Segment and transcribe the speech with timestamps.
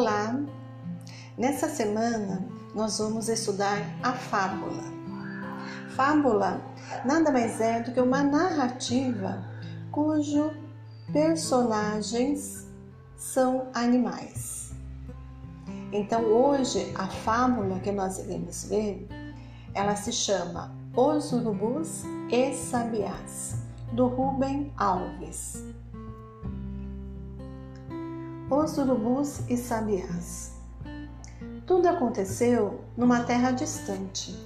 [0.00, 0.34] Olá!
[1.36, 4.82] Nessa semana nós vamos estudar a fábula.
[5.94, 6.58] Fábula
[7.04, 9.44] nada mais é do que uma narrativa
[9.92, 10.52] cujo
[11.12, 12.66] personagens
[13.14, 14.72] são animais.
[15.92, 19.06] Então hoje a fábula que nós iremos ver,
[19.74, 23.56] ela se chama Os Urubus e Sabiás,
[23.92, 25.62] do Rubem Alves.
[28.50, 30.50] Os Urubus e Sabiás.
[31.68, 34.36] Tudo aconteceu numa terra distante,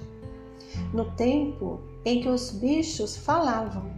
[0.93, 3.91] no tempo em que os bichos falavam.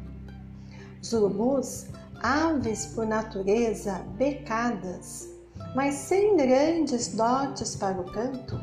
[1.04, 1.88] Os urubus,
[2.24, 5.28] aves por natureza becadas,
[5.76, 8.58] mas sem grandes dotes para o canto,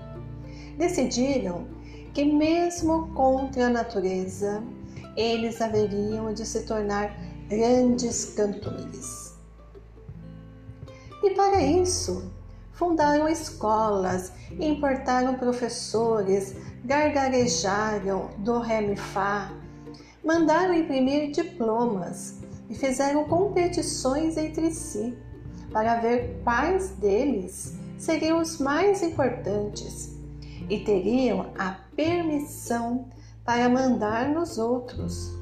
[0.79, 1.67] decidiram
[2.15, 4.65] que, mesmo contra a natureza,
[5.15, 7.15] eles haveriam de se tornar
[7.51, 9.24] grandes cantores.
[11.25, 12.31] E para isso,
[12.73, 14.31] fundaram escolas,
[14.61, 19.51] importaram professores, gargarejaram do ré fá,
[20.23, 25.17] mandaram imprimir diplomas e fizeram competições entre si
[25.73, 30.15] para ver quais deles seriam os mais importantes
[30.69, 33.09] e teriam a permissão
[33.47, 35.33] para mandar nos outros.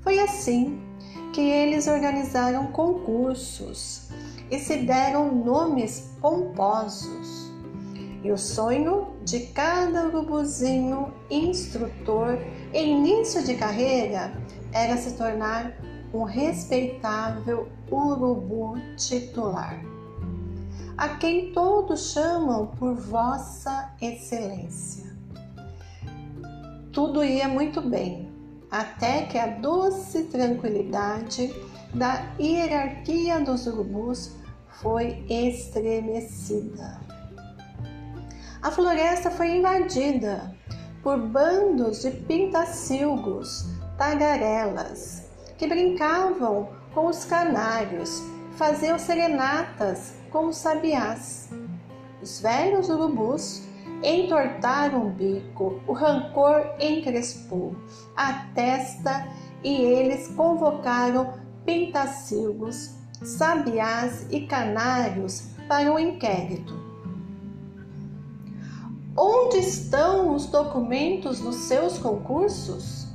[0.00, 0.83] Foi assim
[1.34, 4.08] que eles organizaram concursos
[4.48, 7.52] e se deram nomes pomposos.
[8.22, 12.38] E o sonho de cada urubuzinho instrutor
[12.72, 14.32] em início de carreira
[14.72, 15.76] era se tornar
[16.12, 19.82] um respeitável urubu titular,
[20.96, 25.12] a quem todos chamam por Vossa Excelência.
[26.92, 28.33] Tudo ia muito bem,
[28.70, 31.54] até que a doce tranquilidade
[31.94, 34.32] da hierarquia dos urubus
[34.82, 37.00] foi estremecida.
[38.62, 40.54] A floresta foi invadida
[41.02, 43.66] por bandos de pintacilgos,
[43.98, 45.28] tagarelas,
[45.58, 48.22] que brincavam com os canários,
[48.56, 51.50] faziam serenatas com os sabiás.
[52.22, 53.63] Os velhos urubus
[54.04, 57.74] entortaram o bico, o rancor encrespou
[58.14, 59.26] a testa
[59.62, 61.32] e eles convocaram
[61.64, 62.90] pintacilgos,
[63.22, 66.84] sabiás e canários para o um inquérito.
[69.16, 73.06] Onde estão os documentos dos seus concursos?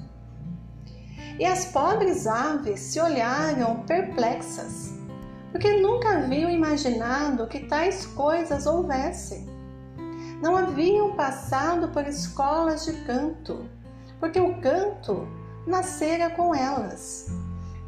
[1.38, 4.94] E as pobres aves se olharam perplexas,
[5.52, 9.59] porque nunca haviam imaginado que tais coisas houvessem.
[10.42, 13.70] Não haviam passado por escolas de canto,
[14.20, 15.28] porque o canto
[15.68, 17.28] nascera com elas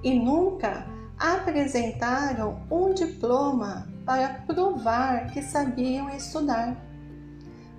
[0.03, 0.85] e nunca
[1.17, 6.75] apresentaram um diploma para provar que sabiam estudar,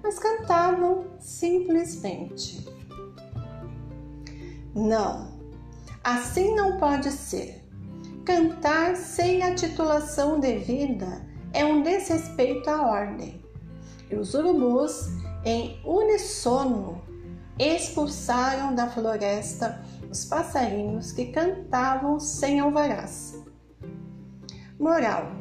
[0.02, 2.64] mas cantavam simplesmente.
[4.74, 5.28] Não,
[6.02, 7.62] assim não pode ser.
[8.24, 13.41] Cantar sem a titulação devida é um desrespeito à ordem.
[14.12, 15.08] E os urubus,
[15.42, 17.00] em unissono,
[17.58, 23.42] expulsaram da floresta os passarinhos que cantavam sem alvarás.
[24.78, 25.32] Moral: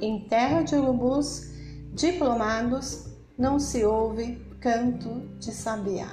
[0.00, 1.52] em terra de urubus
[1.92, 3.06] diplomados
[3.38, 6.10] não se ouve canto de sabiá.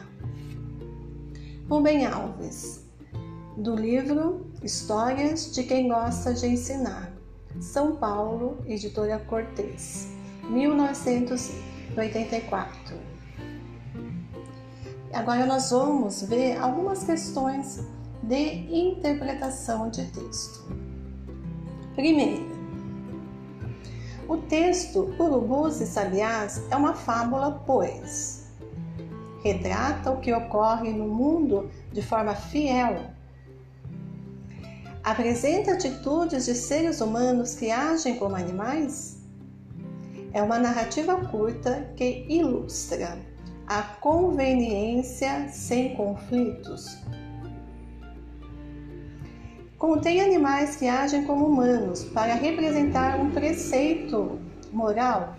[1.68, 2.88] Rubem Alves,
[3.58, 7.12] do livro Histórias de quem gosta de ensinar,
[7.60, 10.14] São Paulo, editora Cortez,
[10.50, 12.98] 1984.
[15.14, 17.84] Agora nós vamos ver algumas questões
[18.24, 20.66] de interpretação de texto.
[21.96, 22.52] Primeiro,
[24.28, 28.44] o texto Urubus e Sabiás é uma fábula, pois
[29.44, 33.12] retrata o que ocorre no mundo de forma fiel.
[35.04, 39.22] Apresenta atitudes de seres humanos que agem como animais?
[40.34, 43.20] É uma narrativa curta que ilustra
[43.68, 46.98] a conveniência sem conflitos.
[49.78, 54.40] Contém animais que agem como humanos para representar um preceito
[54.72, 55.36] moral.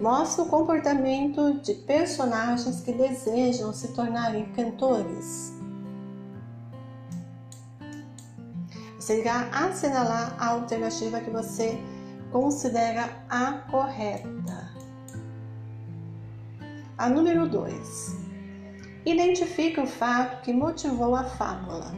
[0.00, 5.52] Mostra o comportamento de personagens que desejam se tornarem cantores.
[8.98, 11.78] Você irá assinalar a alternativa que você
[12.30, 14.72] considera a correta.
[16.96, 18.16] A número 2.
[19.06, 21.94] Identifique o fato que motivou a fábula.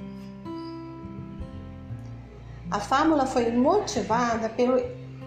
[2.70, 4.78] A fábula foi motivada pelo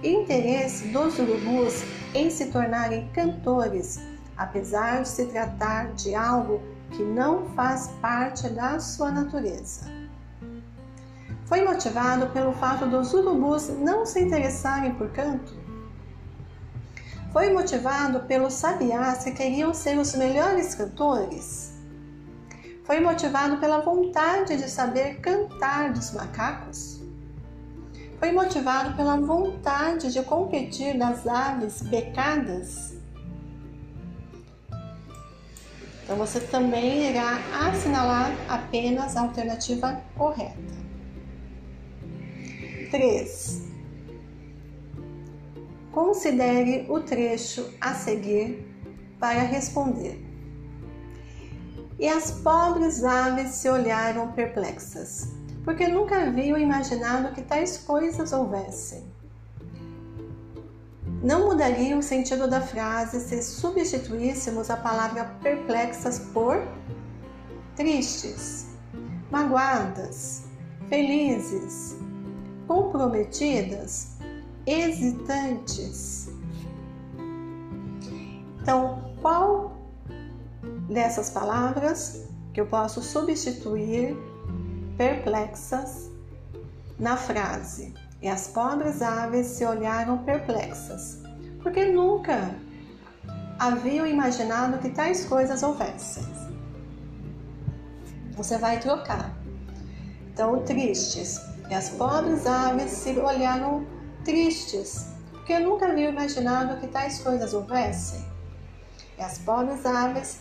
[0.04, 1.84] interesse dos urubus
[2.14, 4.00] em se tornarem cantores,
[4.38, 6.62] apesar de se tratar de algo
[6.92, 10.03] que não faz parte da sua natureza.
[11.46, 15.54] Foi motivado pelo fato dos urubus não se interessarem por canto.
[17.32, 21.74] Foi motivado pelos sabiás que queriam ser os melhores cantores.
[22.86, 27.02] Foi motivado pela vontade de saber cantar dos macacos.
[28.20, 32.94] Foi motivado pela vontade de competir das aves becadas
[36.04, 40.84] então você também irá assinalar apenas a alternativa correta.
[42.94, 43.64] 3.
[45.92, 48.72] Considere o trecho a seguir
[49.20, 50.24] para responder.
[51.98, 55.34] E as pobres aves se olharam perplexas,
[55.66, 59.04] porque nunca haviam imaginado que tais coisas houvessem.
[61.24, 66.62] Não mudaria o sentido da frase se substituíssemos a palavra perplexas por
[67.76, 68.68] tristes,
[69.32, 70.44] magoadas,
[70.90, 72.03] felizes,
[72.74, 74.18] comprometidas,
[74.66, 76.28] hesitantes.
[78.60, 79.78] Então, qual
[80.90, 84.18] dessas palavras que eu posso substituir
[84.98, 86.10] perplexas
[86.98, 87.94] na frase?
[88.24, 91.22] E as pobres aves se olharam perplexas,
[91.62, 92.56] porque nunca
[93.60, 96.24] haviam imaginado que tais coisas houvessem.
[98.36, 99.38] Você vai trocar.
[100.32, 101.53] Então, tristes.
[101.70, 103.86] E as pobres aves se olharam
[104.24, 108.24] tristes, porque nunca haviam imaginado que tais coisas houvessem.
[109.18, 110.40] E as pobres aves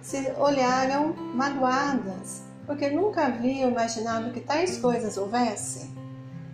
[0.00, 5.92] se olharam magoadas, porque nunca haviam imaginado que tais coisas houvessem.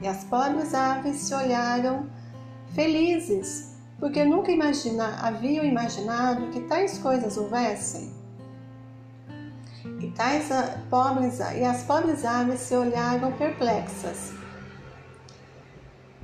[0.00, 2.08] E as pobres aves se olharam
[2.74, 8.19] felizes, porque nunca imagina, haviam imaginado que tais coisas houvessem.
[9.84, 10.48] E, tais
[10.90, 14.32] pobres, e as pobres aves se olharam perplexas,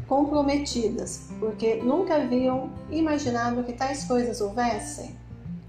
[0.07, 5.17] comprometidas, porque nunca haviam imaginado que tais coisas houvessem.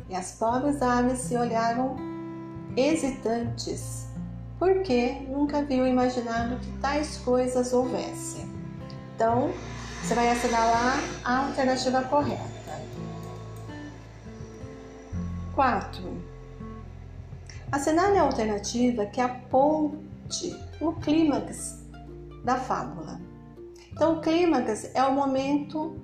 [0.10, 1.96] E as pobres aves se olharam
[2.76, 4.06] hesitantes,
[4.60, 8.48] porque nunca haviam imaginado que tais coisas houvessem.
[9.16, 9.52] Então,
[10.04, 12.58] você vai assinalar a alternativa correta.
[15.56, 16.37] 4.
[17.70, 21.84] Assinale a alternativa que aponte o clímax
[22.46, 23.20] da fábula.
[23.92, 26.00] Então, o clímax é o momento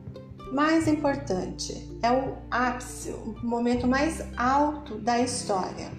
[0.52, 5.90] mais importante, é o ápice, o momento mais alto da história.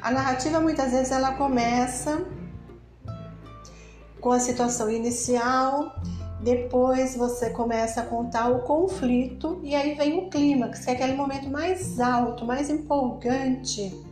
[0.00, 2.24] A narrativa muitas vezes ela começa
[4.20, 5.92] com a situação inicial,
[6.40, 11.14] depois você começa a contar o conflito e aí vem o clímax, que é aquele
[11.14, 14.08] momento mais alto, mais empolgante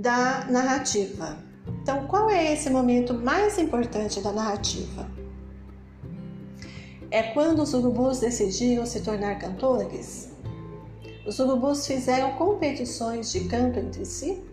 [0.00, 1.38] da narrativa.
[1.82, 5.08] Então, qual é esse momento mais importante da narrativa?
[7.10, 10.30] É quando os urubus decidiram se tornar cantores?
[11.26, 14.44] Os urubus fizeram competições de canto entre si.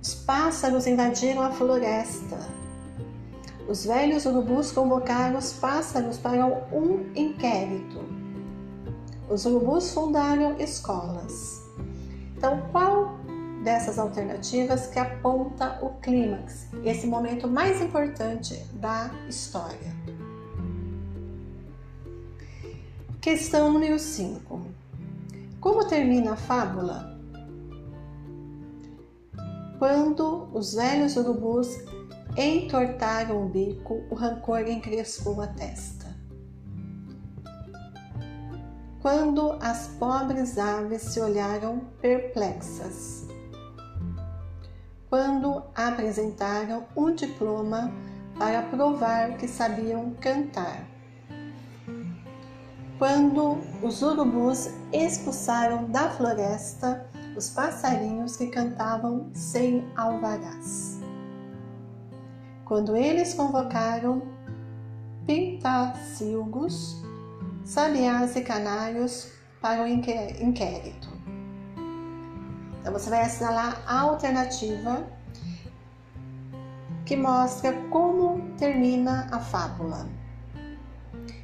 [0.00, 2.38] Os pássaros invadiram a floresta.
[3.68, 8.00] Os velhos urubus convocaram os pássaros para um inquérito.
[9.28, 11.62] Os urubus fundaram escolas.
[12.36, 13.23] Então, qual
[13.64, 19.92] dessas alternativas que aponta o clímax, esse momento mais importante da história?
[23.22, 24.60] Questão número 5.
[25.58, 27.18] Como termina a fábula?
[29.78, 31.68] Quando os velhos urubus
[32.36, 36.14] entortaram o bico, o rancor encrespou a testa.
[39.00, 43.33] Quando as pobres aves se olharam perplexas.
[45.14, 47.88] Quando apresentaram um diploma
[48.36, 50.84] para provar que sabiam cantar
[52.98, 60.98] quando os urubus expulsaram da floresta os passarinhos que cantavam sem alvarás.
[62.64, 64.20] Quando eles convocaram
[65.28, 67.00] pintacilgos,
[67.64, 69.30] sabiás e canários
[69.60, 71.13] para o inquérito.
[72.84, 75.06] Então você vai assinalar a alternativa
[77.06, 80.06] que mostra como termina a fábula.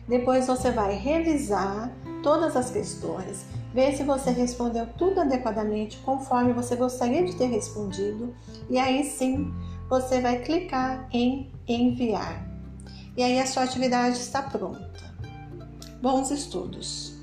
[0.06, 1.90] Depois você vai revisar
[2.22, 8.34] todas as questões, ver se você respondeu tudo adequadamente conforme você gostaria de ter respondido,
[8.68, 9.50] e aí sim
[9.88, 12.46] você vai clicar em enviar.
[13.16, 15.10] E aí a sua atividade está pronta.
[16.02, 17.19] Bons estudos!